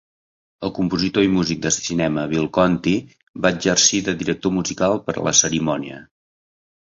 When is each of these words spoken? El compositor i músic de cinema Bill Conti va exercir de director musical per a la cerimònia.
El 0.67 0.71
compositor 0.77 1.25
i 1.25 1.27
músic 1.33 1.59
de 1.65 1.71
cinema 1.75 2.23
Bill 2.31 2.47
Conti 2.57 2.93
va 3.45 3.53
exercir 3.57 4.01
de 4.07 4.17
director 4.23 4.55
musical 4.57 4.97
per 5.11 5.17
a 5.21 5.27
la 5.29 5.35
cerimònia. 5.43 6.01